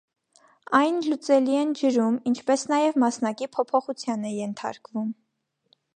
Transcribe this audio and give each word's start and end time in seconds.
Այն 0.79 0.95
լուծելի 1.07 1.59
են 1.63 1.75
ջրում, 1.81 2.17
ինչպես 2.33 2.65
նաև 2.73 2.99
մասնակի 3.05 3.51
փոփոխության 3.59 4.25
է 4.31 4.35
ենթարկվում։ 4.39 5.17